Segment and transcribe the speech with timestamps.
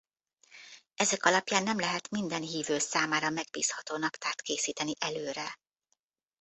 [0.95, 5.57] Ezek alapján nem lehet minden hívő számára megbízható naptárt készíteni előre.